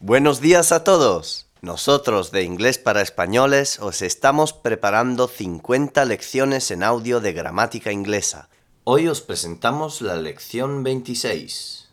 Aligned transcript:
Buenos 0.00 0.40
días 0.40 0.70
a 0.70 0.84
todos. 0.84 1.48
Nosotros 1.60 2.30
de 2.30 2.44
Inglés 2.44 2.78
para 2.78 3.02
Españoles 3.02 3.80
os 3.80 4.00
estamos 4.00 4.52
preparando 4.52 5.26
50 5.26 6.04
lecciones 6.04 6.70
en 6.70 6.84
audio 6.84 7.18
de 7.18 7.32
gramática 7.32 7.90
inglesa. 7.90 8.48
Hoy 8.84 9.08
os 9.08 9.20
presentamos 9.20 10.00
la 10.00 10.14
lección 10.14 10.84
26. 10.84 11.88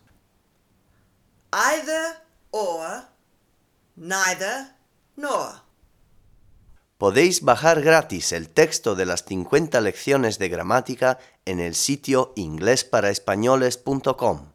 Either 1.52 2.22
or, 2.52 3.08
neither 3.96 4.76
nor. 5.16 5.64
Podéis 7.00 7.42
bajar 7.42 7.82
gratis 7.82 8.34
el 8.34 8.50
texto 8.50 8.94
de 8.94 9.08
las 9.08 9.26
50 9.26 9.82
lecciones 9.82 10.38
de 10.38 10.50
gramática 10.50 11.18
en 11.46 11.60
el 11.60 11.74
sitio 11.74 12.34
inglesparaespañoles.com. 12.36 14.55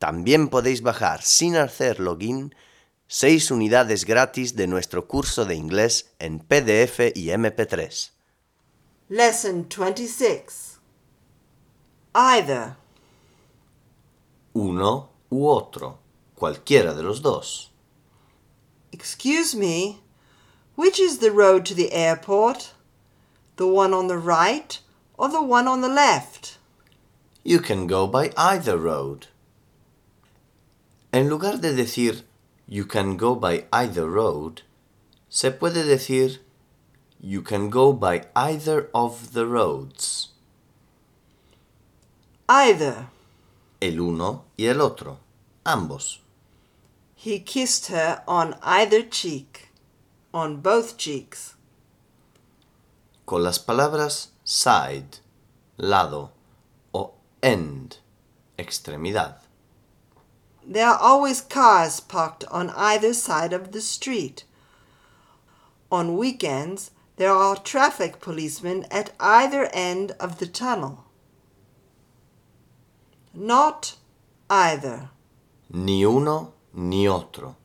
También 0.00 0.48
podéis 0.48 0.80
bajar 0.80 1.20
sin 1.20 1.56
hacer 1.56 2.00
login 2.00 2.54
6 3.08 3.50
unidades 3.50 4.06
gratis 4.06 4.56
de 4.56 4.66
nuestro 4.66 5.06
curso 5.06 5.44
de 5.44 5.54
inglés 5.54 6.14
en 6.18 6.38
PDF 6.38 7.12
y 7.14 7.28
MP3. 7.28 8.10
Lesson 9.10 9.68
26. 9.68 10.78
Either. 12.14 12.76
Uno 14.54 15.10
u 15.28 15.46
otro, 15.46 15.98
cualquiera 16.34 16.94
de 16.94 17.02
los 17.02 17.20
dos. 17.20 17.70
Excuse 18.92 19.54
me, 19.54 20.00
which 20.76 20.98
is 20.98 21.18
the 21.18 21.30
road 21.30 21.66
to 21.66 21.74
the 21.74 21.92
airport? 21.92 22.72
The 23.56 23.66
one 23.66 23.92
on 23.92 24.08
the 24.08 24.16
right 24.16 24.80
or 25.18 25.28
the 25.28 25.42
one 25.42 25.68
on 25.68 25.82
the 25.82 25.92
left? 25.92 26.56
You 27.44 27.60
can 27.60 27.86
go 27.86 28.06
by 28.06 28.32
either 28.38 28.78
road. 28.78 29.26
En 31.12 31.28
lugar 31.28 31.60
de 31.60 31.74
decir 31.74 32.22
you 32.68 32.84
can 32.84 33.16
go 33.16 33.34
by 33.34 33.66
either 33.72 34.08
road, 34.08 34.62
se 35.28 35.50
puede 35.50 35.84
decir 35.84 36.38
you 37.20 37.42
can 37.42 37.68
go 37.68 37.92
by 37.92 38.26
either 38.36 38.88
of 38.94 39.32
the 39.32 39.44
roads. 39.44 40.28
Either. 42.48 43.08
El 43.80 44.00
uno 44.00 44.44
y 44.56 44.66
el 44.66 44.80
otro, 44.80 45.18
ambos. 45.64 46.20
He 47.16 47.40
kissed 47.40 47.88
her 47.88 48.22
on 48.28 48.54
either 48.62 49.02
cheek, 49.02 49.72
on 50.32 50.60
both 50.60 50.96
cheeks. 50.96 51.56
Con 53.26 53.42
las 53.42 53.58
palabras 53.58 54.30
side, 54.44 55.18
lado 55.76 56.30
o 56.92 57.14
end, 57.42 57.96
extremidad. 58.56 59.49
There 60.70 60.86
are 60.86 60.98
always 61.00 61.40
cars 61.40 61.98
parked 61.98 62.44
on 62.44 62.70
either 62.70 63.12
side 63.12 63.52
of 63.52 63.72
the 63.72 63.80
street. 63.80 64.44
On 65.90 66.16
weekends, 66.16 66.92
there 67.16 67.32
are 67.32 67.56
traffic 67.56 68.20
policemen 68.20 68.86
at 68.88 69.10
either 69.18 69.68
end 69.72 70.12
of 70.20 70.38
the 70.38 70.46
tunnel. 70.46 71.06
Not 73.34 73.96
either. 74.48 75.10
Ni 75.70 76.04
uno 76.04 76.52
ni 76.72 77.08
otro. 77.08 77.56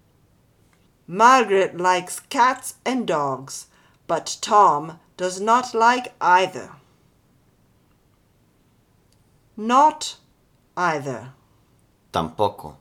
Margaret 1.06 1.78
likes 1.78 2.20
cats 2.20 2.74
and 2.84 3.06
dogs, 3.06 3.68
but 4.08 4.36
Tom 4.42 5.00
does 5.16 5.40
not 5.40 5.76
like 5.76 6.16
either. 6.20 6.72
Not 9.56 10.18
either. 10.76 11.34
Tampoco. 12.12 12.78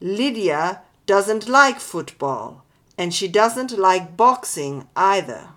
Lydia 0.00 0.82
doesn't 1.06 1.48
like 1.48 1.80
football, 1.80 2.64
and 2.98 3.14
she 3.14 3.28
doesn't 3.28 3.78
like 3.78 4.16
boxing 4.16 4.86
either. 4.94 5.50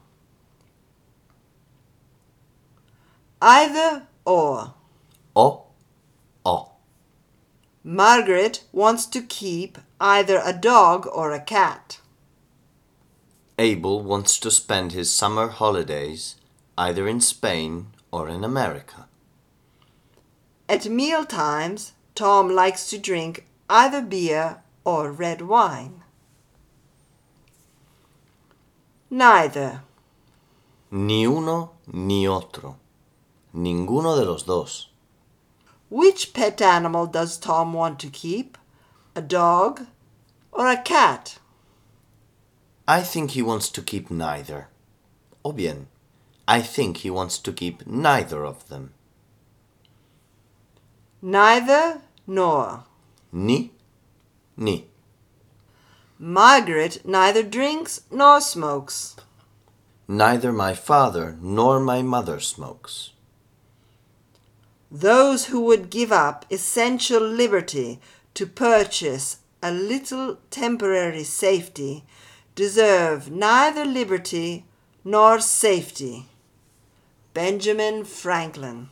Either 3.42 4.04
or. 4.26 4.74
O, 5.36 5.64
o. 6.46 6.72
Margaret 7.84 8.64
wants 8.72 9.06
to 9.08 9.22
keep 9.22 9.78
either 10.00 10.42
a 10.44 10.54
dog 10.54 11.08
or 11.12 11.32
a 11.32 11.40
cat. 11.40 12.00
Abel 13.58 14.02
wants 14.02 14.38
to 14.40 14.52
spend 14.52 14.92
his 14.92 15.14
summer 15.14 15.48
holidays 15.48 16.36
either 16.78 17.08
in 17.08 17.20
Spain 17.20 17.88
or 18.12 18.30
in 18.30 18.44
America. 18.44 19.08
At 20.70 20.86
meal 20.86 21.26
times, 21.26 21.94
Tom 22.16 22.50
likes 22.50 22.90
to 22.90 22.98
drink 22.98 23.46
either 23.70 24.02
beer 24.02 24.62
or 24.84 25.12
red 25.12 25.42
wine. 25.42 26.04
Neither. 29.10 29.82
Ni 30.92 31.26
uno 31.26 31.72
ni 31.88 32.28
otro. 32.28 32.78
Ninguno 33.54 34.16
de 34.18 34.26
los 34.26 34.44
dos. 34.44 34.90
Which 35.90 36.34
pet 36.34 36.62
animal 36.62 37.08
does 37.08 37.38
Tom 37.38 37.74
want 37.74 38.00
to 38.00 38.10
keep? 38.10 38.58
A 39.16 39.22
dog 39.22 39.88
or 40.52 40.68
a 40.68 40.78
cat? 40.78 41.40
I 42.88 43.02
think 43.02 43.32
he 43.32 43.42
wants 43.42 43.70
to 43.70 43.82
keep 43.82 44.12
neither. 44.12 44.68
O 45.44 45.52
bien, 45.52 45.88
I 46.48 46.62
think 46.62 46.98
he 46.98 47.10
wants 47.10 47.40
to 47.40 47.52
keep 47.52 47.88
neither 47.88 48.46
of 48.46 48.68
them. 48.70 48.94
Neither 51.22 52.02
nor. 52.28 52.86
Ni, 53.32 53.72
ni. 54.58 54.88
Margaret 56.18 57.06
neither 57.06 57.44
drinks 57.44 58.02
nor 58.12 58.42
smokes. 58.42 59.16
Neither 60.08 60.52
my 60.52 60.74
father 60.74 61.38
nor 61.40 61.80
my 61.80 62.02
mother 62.02 62.40
smokes. 62.40 63.12
Those 64.92 65.46
who 65.46 65.62
would 65.62 65.90
give 65.92 66.12
up 66.12 66.46
essential 66.50 67.22
liberty 67.22 68.00
to 68.34 68.48
purchase 68.48 69.38
a 69.62 69.72
little 69.72 70.38
temporary 70.50 71.24
safety 71.24 72.04
deserve 72.56 73.30
neither 73.30 73.86
liberty 73.86 74.66
nor 75.06 75.40
safety. 75.40 76.26
Benjamin 77.34 78.04
Franklin. 78.04 78.90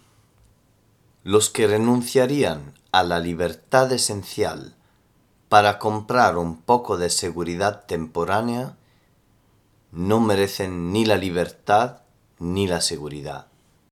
Los 1.27 1.49
que 1.49 1.67
renunciarían 1.67 2.73
a 2.93 3.03
la 3.03 3.19
libertad 3.19 3.91
esencial 3.91 4.75
para 5.49 5.77
comprar 5.77 6.37
un 6.37 6.55
poco 6.55 6.95
de 6.95 7.09
seguridad 7.09 7.85
temporánea 7.85 8.77
no 9.91 10.21
merecen 10.21 10.93
ni 10.93 11.03
la 11.03 11.17
libertad 11.17 11.97
ni 12.39 12.65
la 12.65 12.79
seguridad. 12.79 13.47